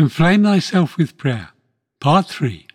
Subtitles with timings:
[0.00, 1.50] Enflame thyself with prayer.
[2.00, 2.66] Part 3.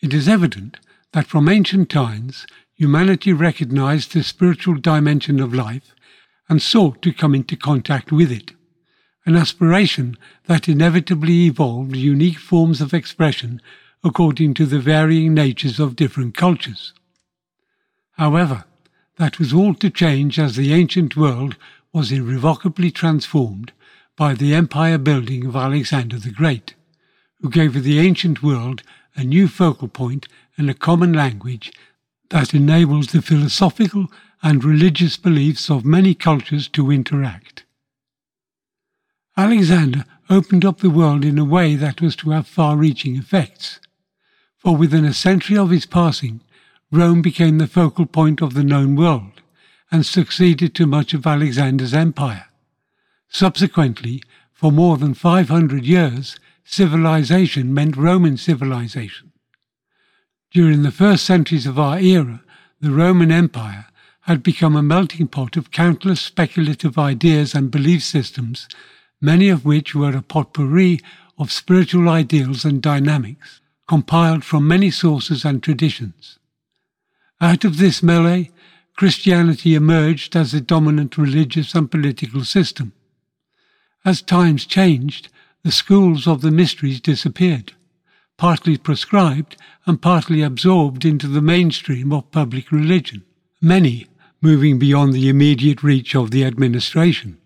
[0.00, 0.78] It is evident
[1.12, 5.94] that from ancient times humanity recognized the spiritual dimension of life
[6.48, 8.52] and sought to come into contact with it,
[9.26, 10.16] an aspiration
[10.46, 13.60] that inevitably evolved unique forms of expression
[14.02, 16.94] according to the varying natures of different cultures.
[18.12, 18.64] However,
[19.18, 21.56] that was all to change as the ancient world
[21.92, 23.72] was irrevocably transformed
[24.20, 26.74] by the empire building of Alexander the Great,
[27.40, 28.82] who gave the ancient world
[29.16, 31.72] a new focal point and a common language
[32.28, 34.12] that enables the philosophical
[34.42, 37.64] and religious beliefs of many cultures to interact.
[39.38, 43.80] Alexander opened up the world in a way that was to have far reaching effects,
[44.58, 46.42] for within a century of his passing,
[46.92, 49.40] Rome became the focal point of the known world
[49.90, 52.49] and succeeded to much of Alexander's empire.
[53.30, 59.32] Subsequently, for more than 500 years, civilization meant Roman civilization.
[60.50, 62.42] During the first centuries of our era,
[62.80, 63.86] the Roman Empire
[64.22, 68.68] had become a melting pot of countless speculative ideas and belief systems,
[69.20, 71.00] many of which were a potpourri
[71.38, 76.38] of spiritual ideals and dynamics, compiled from many sources and traditions.
[77.40, 78.50] Out of this melee,
[78.96, 82.92] Christianity emerged as the dominant religious and political system.
[84.04, 85.28] As times changed,
[85.62, 87.74] the schools of the mysteries disappeared,
[88.38, 93.24] partly proscribed and partly absorbed into the mainstream of public religion,
[93.60, 94.06] many
[94.40, 97.36] moving beyond the immediate reach of the administration.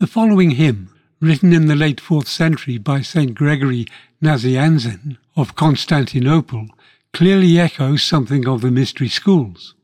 [0.00, 3.32] The following hymn, written in the late 4th century by St.
[3.32, 3.86] Gregory
[4.20, 6.66] Nazianzen of Constantinople,
[7.12, 9.76] clearly echoes something of the mystery schools.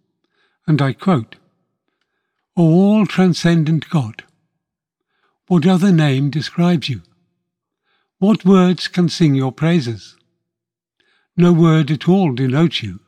[0.66, 1.36] And I quote,
[2.56, 4.24] O all transcendent God,
[5.48, 7.00] what other name describes you?
[8.18, 10.14] What words can sing your praises?
[11.38, 13.00] No word at all denotes you.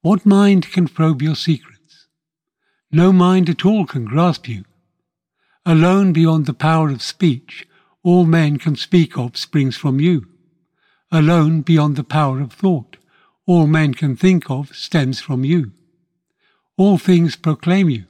[0.00, 2.06] What mind can probe your secrets?
[2.92, 4.64] No mind at all can grasp you.
[5.66, 7.66] Alone beyond the power of speech,
[8.04, 10.26] all men can speak of springs from you.
[11.10, 12.96] Alone beyond the power of thought,
[13.44, 15.72] all men can think of stems from you.
[16.76, 18.04] All things proclaim you,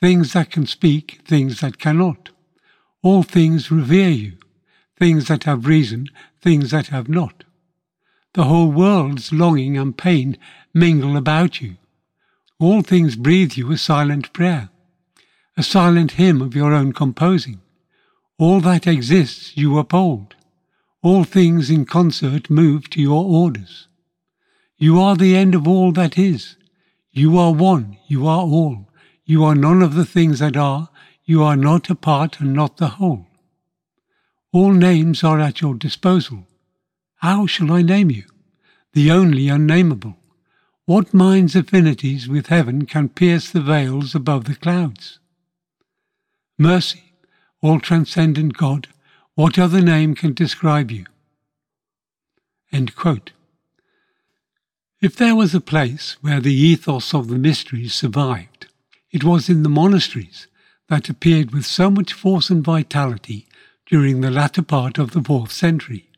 [0.00, 2.30] things that can speak, things that cannot.
[3.06, 4.32] All things revere you,
[4.98, 6.08] things that have reason,
[6.42, 7.44] things that have not.
[8.32, 10.36] The whole world's longing and pain
[10.74, 11.76] mingle about you.
[12.58, 14.70] All things breathe you a silent prayer,
[15.56, 17.60] a silent hymn of your own composing.
[18.40, 20.34] All that exists you uphold.
[21.00, 23.86] All things in concert move to your orders.
[24.78, 26.56] You are the end of all that is.
[27.12, 28.90] You are one, you are all.
[29.24, 30.88] You are none of the things that are,
[31.26, 33.26] you are not a part and not the whole.
[34.52, 36.46] All names are at your disposal.
[37.16, 38.24] How shall I name you?
[38.92, 40.16] The only unnameable.
[40.84, 45.18] What mind's affinities with heaven can pierce the veils above the clouds?
[46.56, 47.12] Mercy,
[47.60, 48.86] all transcendent God,
[49.34, 51.06] what other name can describe you?
[55.00, 58.66] If there was a place where the ethos of the mysteries survived,
[59.10, 60.46] it was in the monasteries
[60.88, 63.46] that appeared with so much force and vitality
[63.86, 66.08] during the latter part of the fourth century.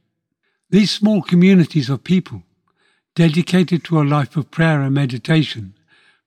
[0.70, 2.42] These small communities of people,
[3.14, 5.74] dedicated to a life of prayer and meditation,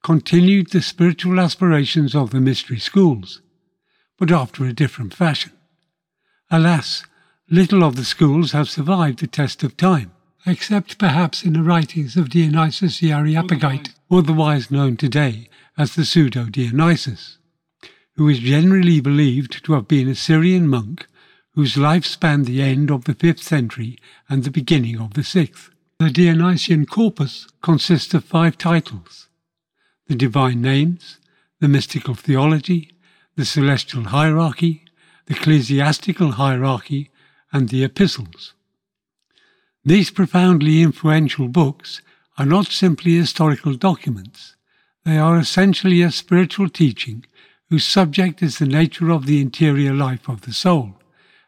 [0.03, 3.41] continued the spiritual aspirations of the mystery schools,
[4.17, 5.51] but after a different fashion.
[6.49, 7.03] Alas,
[7.49, 10.11] little of the schools have survived the test of time
[10.45, 15.47] except perhaps in the writings of Dionysius the Areopagite, otherwise known today
[15.77, 17.37] as the pseudo Dionysius,
[18.15, 21.07] who is generally believed to have been a Syrian monk
[21.53, 23.97] whose life spanned the end of the 5th century
[24.29, 25.69] and the beginning of the 6th.
[25.99, 29.27] The Dionysian corpus consists of five titles
[30.07, 31.19] the divine names,
[31.59, 32.91] the mystical theology,
[33.35, 34.83] the celestial hierarchy,
[35.27, 37.11] the ecclesiastical hierarchy,
[37.53, 38.53] and the epistles.
[39.85, 42.01] These profoundly influential books
[42.37, 44.55] are not simply historical documents.
[45.05, 47.25] They are essentially a spiritual teaching
[47.71, 50.93] whose subject is the nature of the interior life of the soul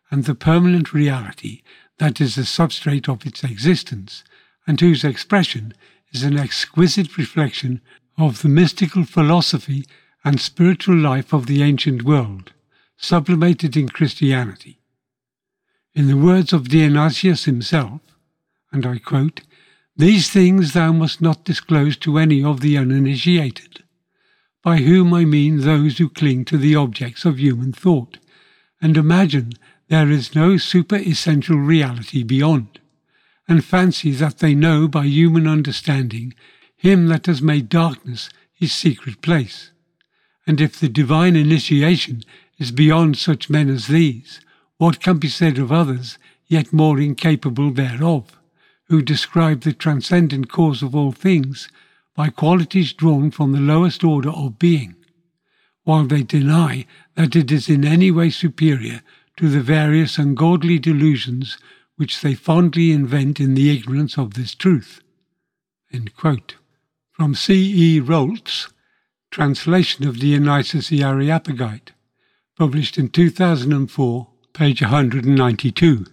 [0.10, 1.62] and the permanent reality
[1.98, 4.24] that is the substrate of its existence
[4.66, 5.74] and whose expression
[6.14, 7.82] is an exquisite reflection
[8.18, 9.86] of the mystical philosophy
[10.24, 12.54] and spiritual life of the ancient world,
[12.96, 14.80] sublimated in Christianity.
[15.94, 18.00] In the words of Dionysius himself,
[18.72, 19.42] and I quote,
[19.98, 23.84] These things thou must not disclose to any of the uninitiated,
[24.64, 28.18] by whom I mean those who cling to the objects of human thought,
[28.82, 29.52] and imagine
[29.90, 32.80] there is no super essential reality beyond,
[33.48, 36.34] and fancy that they know by human understanding
[36.78, 39.72] him that has made darkness his secret place.
[40.48, 42.24] And if the divine initiation
[42.58, 44.40] is beyond such men as these,
[44.78, 46.18] what can be said of others
[46.48, 48.40] yet more incapable thereof,
[48.88, 51.70] who describe the transcendent cause of all things
[52.16, 54.96] by qualities drawn from the lowest order of being,
[55.84, 59.02] while they deny that it is in any way superior
[59.38, 61.58] to the various ungodly delusions
[61.96, 65.02] which they fondly invent in the ignorance of this truth.
[67.12, 67.98] From C.
[67.98, 68.00] E.
[68.00, 68.70] Rolt's
[69.30, 71.92] translation of Dionysius the Areopagite,
[72.58, 76.06] published in 2004, page 192.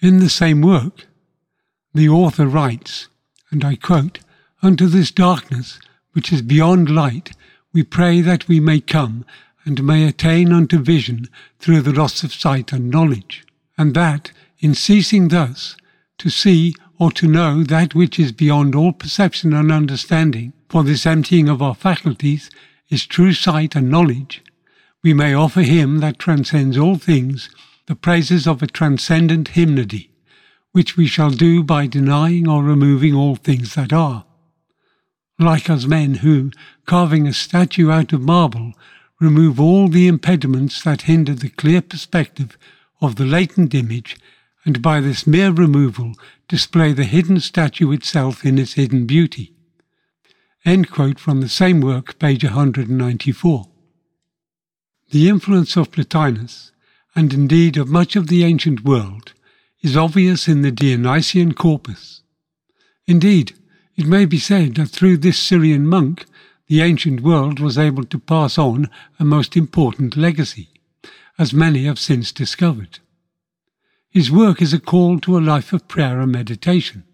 [0.00, 1.06] In the same work,
[1.94, 3.08] the author writes,
[3.50, 4.20] and I quote,
[4.64, 5.80] Unto this darkness,
[6.12, 7.32] which is beyond light,
[7.72, 9.24] we pray that we may come
[9.64, 11.28] and may attain unto vision
[11.58, 13.44] through the loss of sight and knowledge,
[13.76, 14.30] and that,
[14.60, 15.76] in ceasing thus,
[16.18, 21.06] to see or to know that which is beyond all perception and understanding, for this
[21.06, 22.48] emptying of our faculties
[22.88, 24.44] is true sight and knowledge,
[25.02, 27.50] we may offer him that transcends all things
[27.86, 30.12] the praises of a transcendent hymnody,
[30.70, 34.24] which we shall do by denying or removing all things that are.
[35.42, 36.52] Like us men who,
[36.86, 38.74] carving a statue out of marble,
[39.18, 42.56] remove all the impediments that hinder the clear perspective
[43.00, 44.16] of the latent image,
[44.64, 46.14] and by this mere removal
[46.46, 49.52] display the hidden statue itself in its hidden beauty.
[50.64, 53.66] End quote from the same work, page 194.
[55.10, 56.70] The influence of Plotinus,
[57.16, 59.32] and indeed of much of the ancient world,
[59.80, 62.22] is obvious in the Dionysian corpus.
[63.08, 63.54] Indeed,
[63.96, 66.26] it may be said that through this Syrian monk
[66.66, 70.68] the ancient world was able to pass on a most important legacy,
[71.38, 73.00] as many have since discovered.
[74.08, 77.04] His work is a call to a life of prayer and meditation,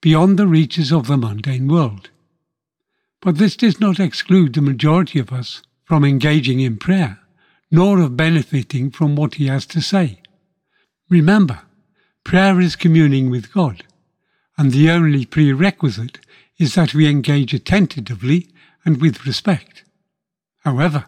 [0.00, 2.10] beyond the reaches of the mundane world.
[3.20, 7.18] But this does not exclude the majority of us from engaging in prayer,
[7.70, 10.22] nor of benefiting from what he has to say.
[11.08, 11.62] Remember,
[12.24, 13.84] prayer is communing with God,
[14.60, 16.18] and the only prerequisite
[16.58, 18.46] is that we engage attentively
[18.84, 19.84] and with respect.
[20.64, 21.06] However,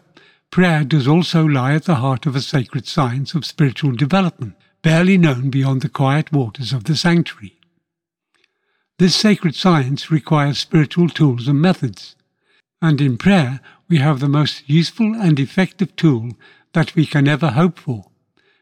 [0.49, 5.19] prayer does also lie at the heart of a sacred science of spiritual development, barely
[5.19, 7.59] known beyond the quiet waters of the sanctuary.
[8.97, 12.15] This sacred science requires spiritual tools and methods,
[12.81, 16.31] and in prayer we have the most useful and effective tool
[16.73, 18.05] that we can ever hope for,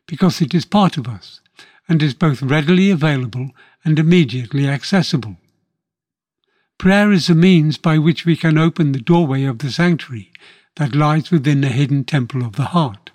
[0.06, 1.40] because it is part of us
[1.88, 3.52] and is both readily available
[3.84, 5.38] and immediately accessible.
[6.78, 10.32] Prayer is the means by which we can open the doorway of the sanctuary
[10.78, 13.12] that lies within the hidden temple of the heart.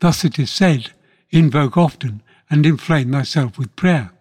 [0.00, 0.92] Thus it is said,
[1.30, 4.12] Invoke often and inflame thyself with prayer.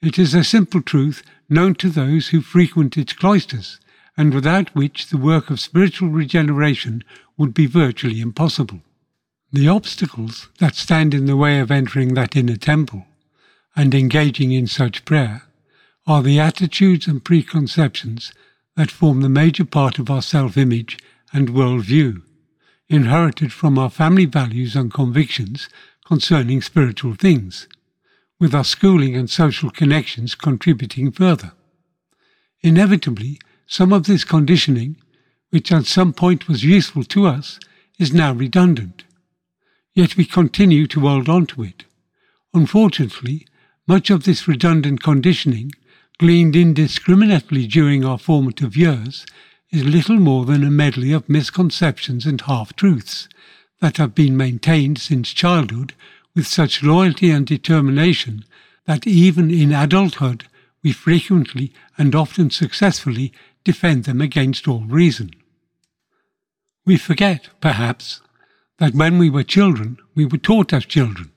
[0.00, 3.80] It is a simple truth known to those who frequent its cloisters,
[4.16, 7.02] and without which the work of spiritual regeneration
[7.36, 8.80] would be virtually impossible.
[9.52, 13.06] The obstacles that stand in the way of entering that inner temple
[13.74, 15.42] and engaging in such prayer
[16.06, 18.32] are the attitudes and preconceptions
[18.76, 20.98] that form the major part of our self image
[21.32, 22.22] and world view,
[22.88, 25.68] inherited from our family values and convictions
[26.04, 27.68] concerning spiritual things,
[28.38, 31.52] with our schooling and social connections contributing further.
[32.60, 34.96] Inevitably, some of this conditioning,
[35.50, 37.58] which at some point was useful to us,
[37.98, 39.04] is now redundant.
[39.94, 41.84] Yet we continue to hold on to it.
[42.54, 43.46] Unfortunately,
[43.92, 45.70] much of this redundant conditioning
[46.18, 49.26] gleaned indiscriminately during our formative years,
[49.70, 53.28] is little more than a medley of misconceptions and half truths
[53.80, 55.92] that have been maintained since childhood
[56.34, 58.42] with such loyalty and determination
[58.86, 60.44] that even in adulthood
[60.82, 63.30] we frequently and often successfully
[63.62, 65.30] defend them against all reason.
[66.86, 68.22] We forget, perhaps,
[68.78, 71.30] that when we were children, we were taught as children,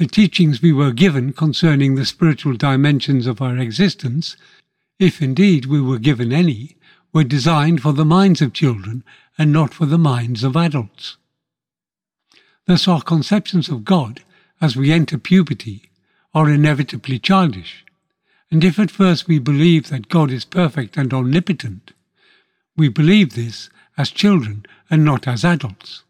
[0.00, 4.34] the teachings we were given concerning the spiritual dimensions of our existence,
[4.98, 6.74] if indeed we were given any,
[7.12, 9.04] were designed for the minds of children
[9.36, 11.18] and not for the minds of adults.
[12.66, 14.22] Thus, our conceptions of God
[14.58, 15.90] as we enter puberty
[16.32, 17.84] are inevitably childish,
[18.50, 21.92] and if at first we believe that God is perfect and omnipotent,
[22.74, 26.04] we believe this as children and not as adults.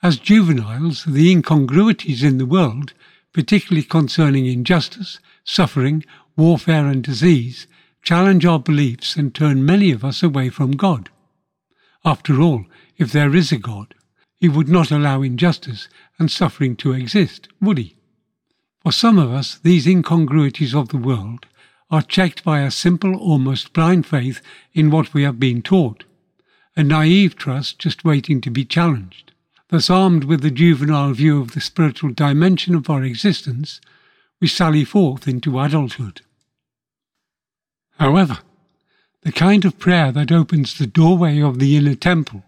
[0.00, 2.92] As juveniles, the incongruities in the world,
[3.32, 6.04] particularly concerning injustice, suffering,
[6.36, 7.66] warfare, and disease,
[8.02, 11.10] challenge our beliefs and turn many of us away from God.
[12.04, 12.64] After all,
[12.96, 13.94] if there is a God,
[14.36, 17.96] He would not allow injustice and suffering to exist, would he?
[18.84, 21.46] For some of us, these incongruities of the world
[21.90, 24.40] are checked by a simple, almost blind faith
[24.72, 26.04] in what we have been taught,
[26.76, 29.32] a naive trust just waiting to be challenged.
[29.70, 33.80] Thus, armed with the juvenile view of the spiritual dimension of our existence,
[34.40, 36.22] we sally forth into adulthood.
[37.98, 38.38] However,
[39.22, 42.44] the kind of prayer that opens the doorway of the inner temple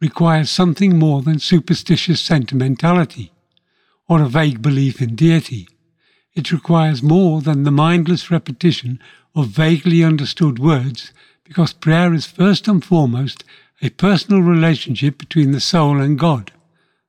[0.00, 3.32] requires something more than superstitious sentimentality
[4.08, 5.68] or a vague belief in deity.
[6.34, 9.00] It requires more than the mindless repetition
[9.34, 11.12] of vaguely understood words
[11.44, 13.44] because prayer is first and foremost
[13.82, 16.52] a personal relationship between the soul and God.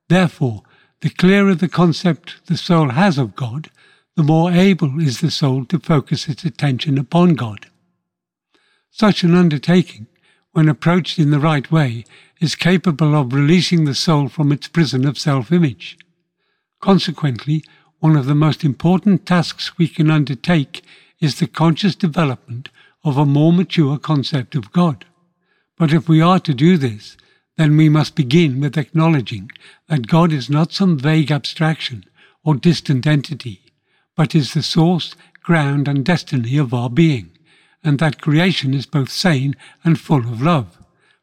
[0.08, 0.62] Therefore,
[1.00, 3.70] the clearer the concept the soul has of God,
[4.16, 7.66] the more able is the soul to focus its attention upon God.
[8.90, 10.08] Such an undertaking,
[10.52, 12.04] when approached in the right way,
[12.40, 15.96] is capable of releasing the soul from its prison of self image.
[16.80, 17.64] Consequently,
[18.00, 20.82] one of the most important tasks we can undertake
[21.20, 22.68] is the conscious development
[23.04, 25.04] of a more mature concept of God.
[25.78, 27.16] But if we are to do this,
[27.56, 29.50] then we must begin with acknowledging
[29.88, 32.04] that God is not some vague abstraction
[32.44, 33.62] or distant entity,
[34.16, 37.30] but is the source, ground, and destiny of our being,
[37.82, 40.78] and that creation is both sane and full of love,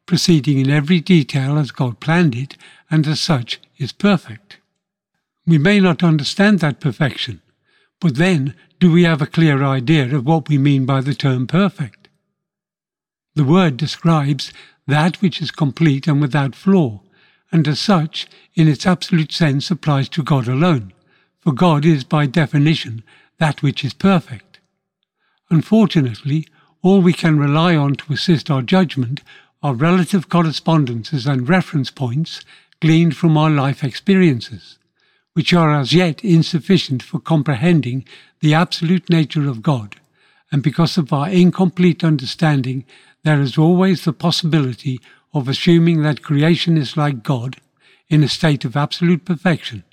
[0.06, 2.56] proceeding in every detail as God planned it,
[2.90, 4.58] and as such is perfect.
[5.46, 7.40] We may not understand that perfection,
[8.00, 11.46] but then do we have a clear idea of what we mean by the term
[11.46, 12.05] perfect?
[13.36, 14.52] The word describes
[14.88, 17.00] that which is complete and without flaw,
[17.52, 18.26] and as such,
[18.56, 20.92] in its absolute sense, applies to God alone
[21.46, 23.04] for God is by definition
[23.38, 24.58] that which is perfect.
[25.48, 26.44] Unfortunately,
[26.82, 29.20] all we can rely on to assist our judgment
[29.62, 32.40] are relative correspondences and reference points
[32.80, 34.80] gleaned from our life experiences,
[35.34, 38.04] which are as yet insufficient for comprehending
[38.40, 40.00] the absolute nature of God,
[40.56, 42.86] and because of our incomplete understanding,
[43.24, 44.98] there is always the possibility
[45.34, 47.56] of assuming that creation is like God
[48.08, 49.84] in a state of absolute perfection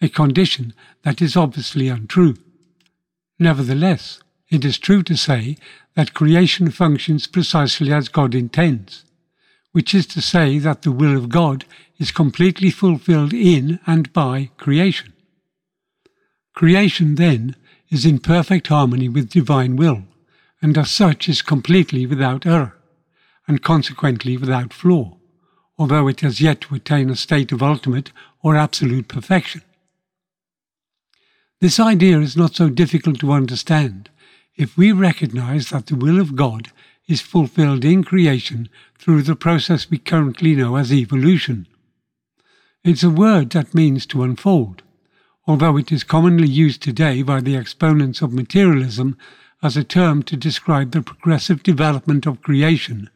[0.00, 2.36] a condition that is obviously untrue.
[3.40, 4.20] Nevertheless,
[4.50, 5.56] it is true to say
[5.96, 9.04] that creation functions precisely as God intends,
[9.72, 11.64] which is to say that the will of God
[11.98, 15.12] is completely fulfilled in and by creation.
[16.54, 17.56] Creation, then,
[17.90, 20.02] is in perfect harmony with divine will,
[20.60, 22.76] and as such is completely without error,
[23.46, 25.16] and consequently without flaw,
[25.78, 28.10] although it has yet to attain a state of ultimate
[28.42, 29.62] or absolute perfection.
[31.60, 34.10] This idea is not so difficult to understand
[34.56, 36.70] if we recognize that the will of God
[37.08, 41.66] is fulfilled in creation through the process we currently know as evolution.
[42.84, 44.82] It's a word that means to unfold,
[45.46, 49.16] although it is commonly used today by the exponents of materialism
[49.62, 53.08] as a term to describe the progressive development of creation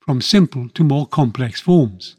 [0.00, 2.16] from simple to more complex forms.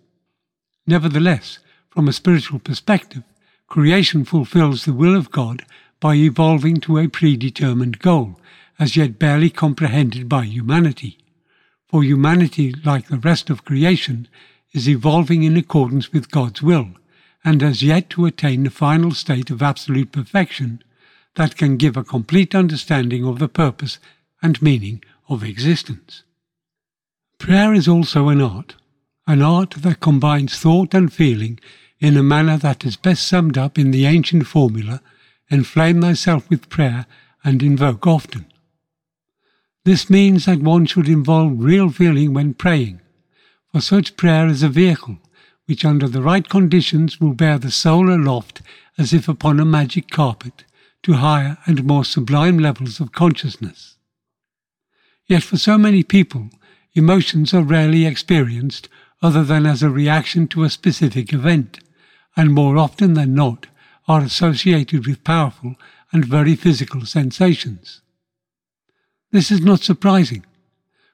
[0.88, 3.24] Nevertheless, from a spiritual perspective,
[3.68, 5.66] creation fulfills the will of God
[6.00, 8.40] by evolving to a predetermined goal,
[8.80, 11.18] as yet barely comprehended by humanity.
[11.88, 14.28] For humanity, like the rest of creation,
[14.74, 16.90] is evolving in accordance with God's will,
[17.46, 20.84] and has yet to attain the final state of absolute perfection
[21.36, 24.00] that can give a complete understanding of the purpose
[24.42, 26.24] and meaning of existence.
[27.38, 28.76] Prayer is also an art,
[29.28, 31.60] an art that combines thought and feeling
[32.00, 35.02] in a manner that is best summed up in the ancient formula
[35.52, 37.06] enflame thyself with prayer
[37.44, 38.46] and invoke often.
[39.84, 43.02] This means that one should involve real feeling when praying,
[43.72, 45.20] for such prayer is a vehicle
[45.66, 48.62] which, under the right conditions, will bear the soul aloft
[48.98, 50.64] as if upon a magic carpet
[51.04, 53.98] to higher and more sublime levels of consciousness.
[55.28, 56.50] Yet for so many people,
[56.94, 58.90] emotions are rarely experienced
[59.22, 61.80] other than as a reaction to a specific event
[62.36, 63.68] and more often than not
[64.08, 65.76] are associated with powerful
[66.12, 68.02] and very physical sensations.
[69.32, 70.46] This is not surprising,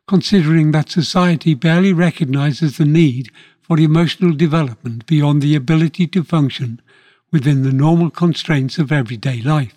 [0.08, 3.32] considering that society barely recognizes the need
[3.72, 6.82] for emotional development beyond the ability to function
[7.32, 9.74] within the normal constraints of everyday life.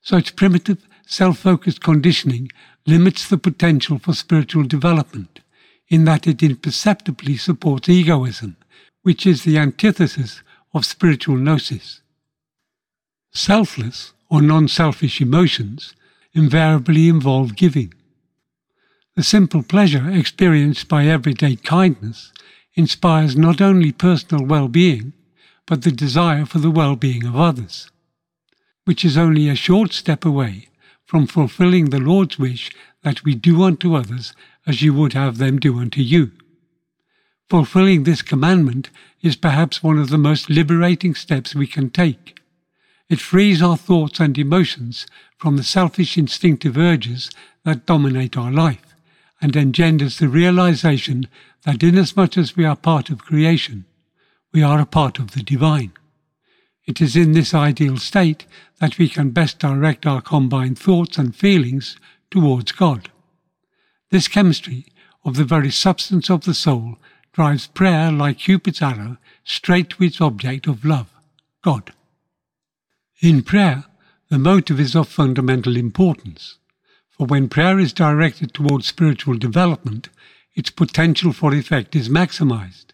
[0.00, 2.50] Such primitive, self focused conditioning
[2.86, 5.40] limits the potential for spiritual development,
[5.88, 8.56] in that it imperceptibly supports egoism
[9.02, 10.40] which is the antithesis
[10.72, 12.00] of spiritual gnosis.
[13.34, 15.94] Selfless or non selfish emotions
[16.32, 17.92] invariably involve giving.
[19.14, 22.32] The simple pleasure experienced by everyday kindness
[22.74, 25.12] inspires not only personal well-being,
[25.66, 27.90] but the desire for the well-being of others,
[28.84, 30.68] which is only a short step away
[31.04, 32.70] from fulfilling the Lord's wish
[33.02, 34.34] that we do unto others
[34.66, 36.30] as you would have them do unto you.
[37.48, 42.40] Fulfilling this commandment is perhaps one of the most liberating steps we can take.
[43.08, 47.30] It frees our thoughts and emotions from the selfish instinctive urges
[47.64, 48.91] that dominate our life
[49.42, 51.28] and engenders the realization
[51.66, 53.84] that inasmuch as we are part of creation,
[54.52, 55.92] we are a part of the divine.
[56.86, 58.46] It is in this ideal state
[58.80, 61.96] that we can best direct our combined thoughts and feelings
[62.30, 63.10] towards God.
[64.10, 64.86] This chemistry
[65.24, 66.98] of the very substance of the soul
[67.32, 71.12] drives prayer like Cupid's arrow straight to its object of love,
[71.62, 71.92] God.
[73.20, 73.84] In prayer,
[74.28, 76.58] the motive is of fundamental importance,
[77.12, 80.08] for when prayer is directed towards spiritual development,
[80.54, 82.86] its potential for effect is maximized,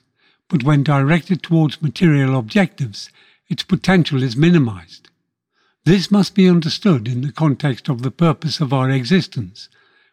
[0.49, 3.11] but when directed towards material objectives,
[3.49, 5.09] its potential is minimized.
[5.85, 9.69] This must be understood in the context of the purpose of our existence,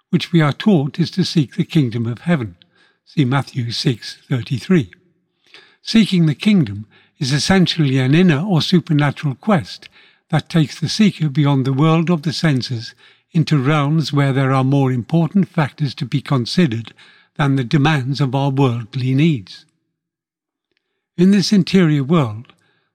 [0.10, 2.56] which we are taught is to seek the kingdom of heaven.
[3.06, 4.92] See Matthew 6:33.
[5.82, 6.88] Seeking the kingdom
[7.20, 9.90] is essentially an inner or supernatural quest
[10.30, 12.96] that takes the seeker beyond the world of the senses
[13.36, 16.94] into realms where there are more important factors to be considered
[17.36, 19.66] than the demands of our worldly needs.
[21.18, 22.54] In this interior world,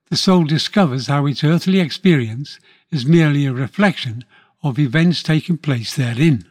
[0.08, 2.58] the soul discovers how its earthly experience
[2.90, 4.24] is merely a reflection
[4.62, 6.46] of events taking place therein.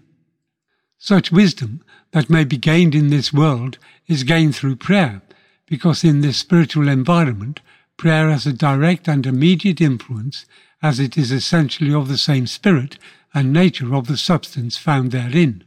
[0.99, 1.81] Such wisdom
[2.11, 5.21] that may be gained in this world is gained through prayer,
[5.65, 7.59] because in this spiritual environment,
[7.97, 10.45] prayer has a direct and immediate influence
[10.81, 12.97] as it is essentially of the same spirit
[13.33, 15.63] and nature of the substance found therein.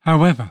[0.00, 0.50] However,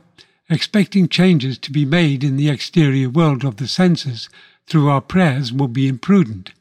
[0.50, 4.30] expecting changes to be made in the exterior world of the senses
[4.68, 6.52] through our prayers would be imprudent,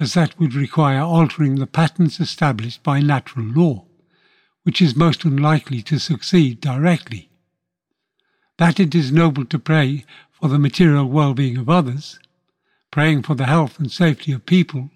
[0.00, 3.84] as that would require altering the patterns established by natural law,
[4.62, 7.28] which is most unlikely to succeed directly.
[8.58, 12.18] That it is noble to pray for the material well-being of others,
[12.90, 14.90] praying for the health and safety of people,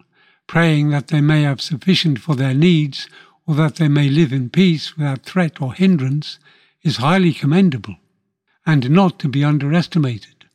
[0.46, 3.09] praying that they may have sufficient for their needs
[3.46, 6.38] or that they may live in peace without threat or hindrance,
[6.83, 7.96] is highly commendable,
[8.66, 10.46] and not to be underestimated.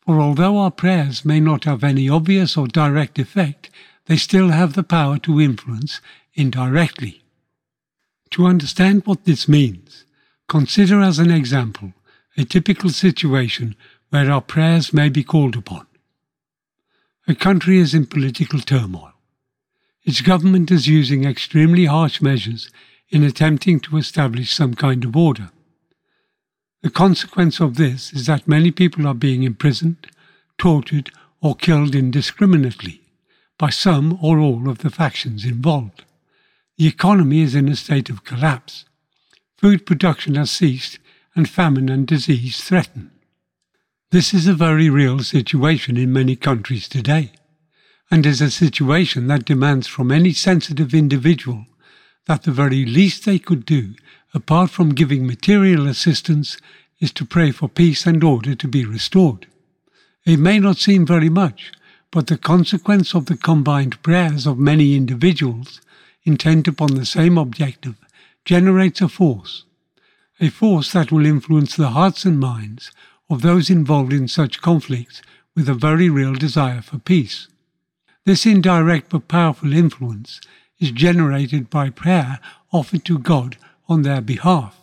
[0.00, 3.70] For although our prayers may not have any obvious or direct effect,
[4.06, 6.00] they still have the power to influence
[6.34, 7.22] indirectly.
[8.30, 10.04] To understand what this means,
[10.48, 11.92] consider as an example
[12.36, 13.74] a typical situation
[14.10, 15.86] where our prayers may be called upon.
[17.26, 19.12] A country is in political turmoil.
[20.08, 22.70] Its government is using extremely harsh measures
[23.10, 25.50] in attempting to establish some kind of order.
[26.80, 30.06] The consequence of this is that many people are being imprisoned,
[30.56, 31.10] tortured,
[31.42, 33.02] or killed indiscriminately
[33.58, 36.06] by some or all of the factions involved.
[36.78, 38.86] The economy is in a state of collapse.
[39.58, 40.98] Food production has ceased
[41.34, 43.10] and famine and disease threaten.
[44.10, 47.32] This is a very real situation in many countries today,
[48.10, 51.66] and is a situation that demands from any sensitive individual
[52.26, 53.94] that the very least they could do,
[54.34, 56.58] apart from giving material assistance,
[57.00, 59.46] is to pray for peace and order to be restored.
[60.24, 61.72] It may not seem very much,
[62.10, 65.80] but the consequence of the combined prayers of many individuals
[66.24, 67.96] intent upon the same objective
[68.44, 69.64] generates a force,
[70.40, 72.90] a force that will influence the hearts and minds
[73.30, 75.22] of those involved in such conflicts
[75.54, 77.48] with a very real desire for peace.
[78.28, 80.42] This indirect but powerful influence
[80.78, 83.56] is generated by prayer offered to God
[83.88, 84.78] on their behalf,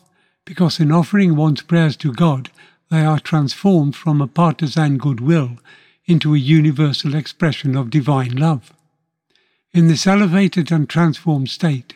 [0.45, 2.49] because in offering one's prayers to God,
[2.89, 5.59] they are transformed from a partisan goodwill
[6.07, 8.73] into a universal expression of divine love.
[9.73, 11.93] In this elevated and transformed state,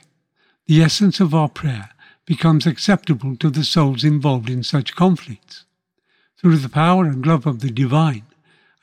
[0.68, 1.90] the essence of our prayer
[2.28, 5.66] becomes acceptable to the souls involved in such conflicts
[6.38, 8.28] through the power and love of the divine,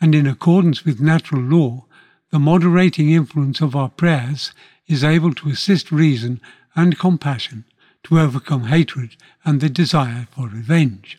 [0.01, 1.85] and in accordance with natural law,
[2.31, 4.53] the moderating influence of our prayers
[4.87, 6.41] is able to assist reason
[6.75, 7.65] and compassion
[8.05, 11.19] to overcome hatred and the desire for revenge.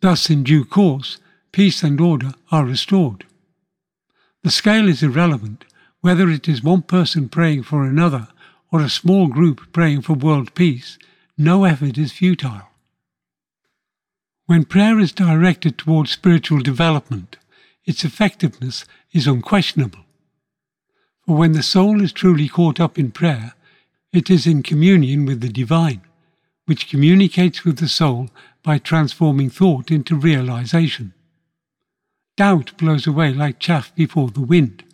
[0.00, 1.18] Thus, in due course,
[1.52, 3.24] peace and order are restored.
[4.42, 5.64] The scale is irrelevant
[6.00, 8.28] whether it is one person praying for another
[8.70, 10.98] or a small group praying for world peace,
[11.36, 12.68] no effort is futile.
[14.46, 17.38] When prayer is directed towards spiritual development,
[17.84, 18.84] its effectiveness
[19.16, 20.04] is unquestionable.
[21.24, 23.54] For when the soul is truly caught up in prayer,
[24.12, 26.02] it is in communion with the divine,
[26.66, 28.28] which communicates with the soul
[28.62, 31.14] by transforming thought into realization.
[32.36, 34.84] Doubt blows away like chaff before the wind.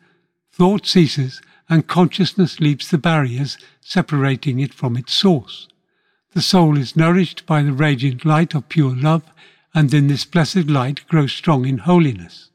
[0.53, 5.69] Thought ceases and consciousness leaps the barriers separating it from its source.
[6.33, 9.25] The soul is nourished by the radiant light of pure love,
[9.75, 12.51] and in this blessed light grows strong in holiness.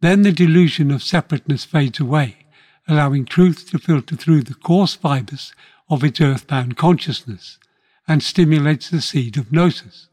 [0.00, 2.46] Then the delusion of separateness fades away,
[2.86, 5.52] allowing truth to filter through the coarse fibres
[5.90, 7.58] of its earthbound consciousness,
[8.06, 10.08] and stimulates the seed of gnosis.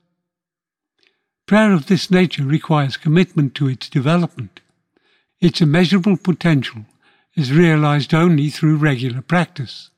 [1.46, 4.62] Prayer of this nature requires commitment to its development.
[5.40, 6.86] Its immeasurable potential
[7.36, 9.92] is realized only through regular practice.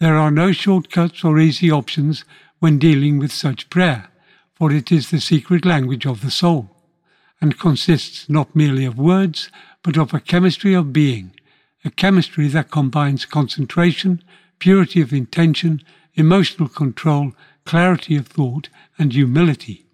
[0.00, 2.24] There are no shortcuts or easy options
[2.60, 4.08] when dealing with such prayer,
[4.54, 6.71] for it is the secret language of the soul,
[7.42, 9.50] and consists not merely of words,
[9.82, 11.32] but of a chemistry of being,
[11.84, 14.22] a chemistry that combines concentration,
[14.60, 15.82] purity of intention,
[16.14, 17.32] emotional control,
[17.64, 19.84] clarity of thought, and humility.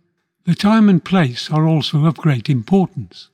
[0.45, 3.31] The time and place are also of great importance.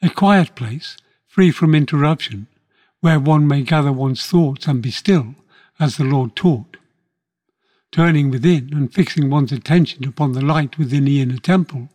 [0.00, 2.46] A quiet place, free from interruption,
[3.00, 5.34] where one may gather one's thoughts and be still,
[5.80, 6.76] as the Lord taught.
[7.90, 11.88] Turning within and fixing one's attention upon the light within the inner temple,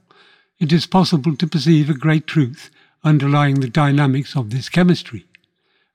[0.61, 2.69] it is possible to perceive a great truth
[3.03, 5.25] underlying the dynamics of this chemistry,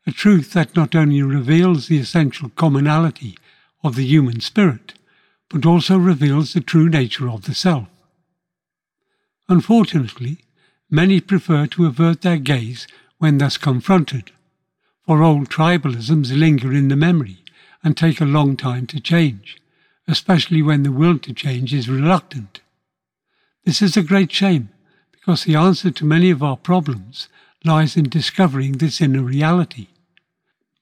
[0.08, 3.38] a truth that not only reveals the essential commonality
[3.84, 4.94] of the human spirit,
[5.48, 7.86] but also reveals the true nature of the self.
[9.48, 10.38] Unfortunately,
[10.90, 14.32] many prefer to avert their gaze when thus confronted,
[15.06, 17.38] for old tribalisms linger in the memory
[17.84, 19.58] and take a long time to change,
[20.08, 22.60] especially when the will to change is reluctant.
[23.66, 24.68] This is a great shame
[25.10, 27.28] because the answer to many of our problems
[27.64, 29.88] lies in discovering this inner reality.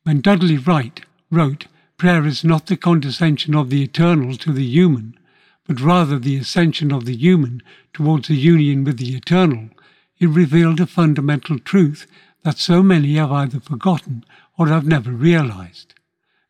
[0.03, 1.67] When Dudley Wright wrote,
[1.97, 5.19] Prayer is not the condescension of the eternal to the human,
[5.67, 7.63] but rather the ascension of the human
[7.95, 9.71] towards a union with the eternal,
[10.13, 12.07] he revealed a fundamental truth
[12.43, 14.27] that so many have either forgotten
[14.59, 15.95] or have never realized.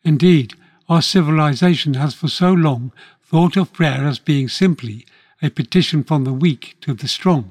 [0.03, 0.55] Indeed,
[0.89, 2.91] our civilization has for so long
[3.23, 5.07] thought of prayer as being simply
[5.43, 7.51] a petition from the weak to the strong,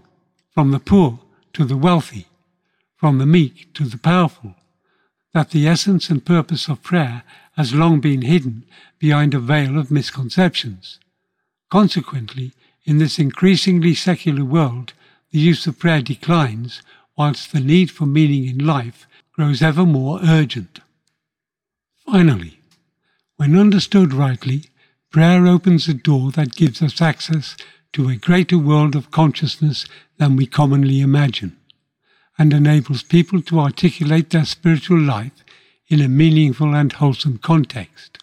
[0.52, 1.20] from the poor
[1.54, 2.28] to the wealthy,
[2.96, 4.56] from the meek to the powerful,
[5.34, 7.24] that the essence and purpose of prayer
[7.58, 8.66] has long been hidden
[9.00, 11.00] behind a veil of misconceptions.
[11.70, 12.52] Consequently,
[12.86, 14.94] in this increasingly secular world,
[15.32, 16.82] the use of prayer declines,
[17.18, 20.80] whilst the need for meaning in life grows ever more urgent.
[22.06, 22.60] Finally,
[23.38, 24.66] when understood rightly,
[25.14, 27.56] prayer opens a door that gives us access
[27.94, 29.86] to a greater world of consciousness
[30.18, 31.56] than we commonly imagine,
[32.40, 35.46] and enables people to articulate their spiritual life
[35.88, 38.18] in a meaningful and wholesome context.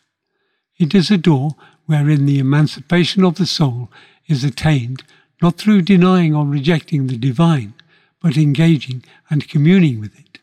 [0.80, 1.54] It is a door
[1.86, 3.88] wherein the emancipation of the soul
[4.26, 5.04] is attained
[5.40, 7.72] not through denying or rejecting the divine,
[8.20, 10.40] but engaging and communing with it.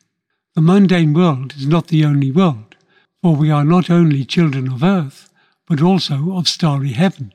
[0.55, 2.77] The mundane world is not the only world,
[3.21, 5.26] for we are not only children of earth,
[5.67, 7.33] but also of starry heaven.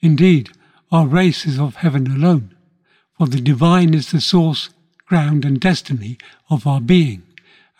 [0.00, 0.50] Indeed,
[0.90, 2.54] our race is of heaven alone,
[3.16, 4.70] for the divine is the source,
[5.06, 6.18] ground, and destiny
[6.50, 7.22] of our being,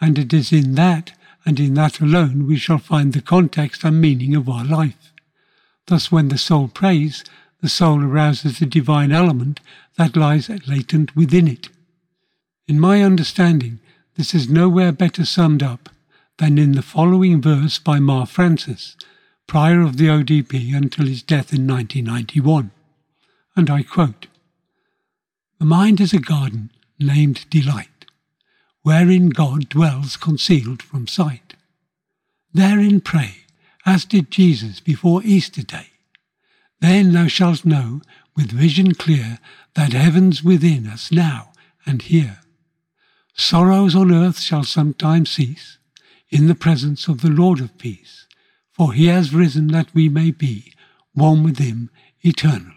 [0.01, 1.13] and it is in that
[1.45, 5.13] and in that alone we shall find the context and meaning of our life.
[5.87, 7.25] Thus, when the soul prays,
[7.63, 9.61] the soul arouses the divine element
[9.97, 11.71] that lies latent within it.
[12.67, 13.81] In my understanding,
[14.17, 15.89] this is nowhere better summed up
[16.37, 18.97] than in the following verse by Mar Francis,
[19.49, 22.71] prior of the ODP until his death in 1991.
[23.57, 24.29] And I quote
[25.59, 28.07] The mind is a garden named Delight,
[28.83, 31.55] wherein God dwells concealed from sight.
[32.55, 33.39] Therein pray
[33.85, 35.89] as did Jesus before Easter Day.
[36.81, 38.03] Then thou shalt know
[38.37, 39.39] with vision clear
[39.75, 41.53] that heaven's within us now
[41.87, 42.41] and here.
[43.35, 45.79] Sorrows on earth shall sometime cease
[46.29, 48.27] in the presence of the Lord of peace,
[48.79, 50.73] for he has risen that we may be
[51.13, 51.91] one with him
[52.23, 52.75] eternally.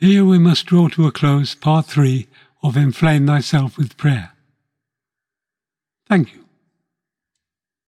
[0.00, 2.26] Here we must draw to a close part three
[2.62, 4.32] of Enflame Thyself with Prayer.
[6.08, 6.43] Thank you.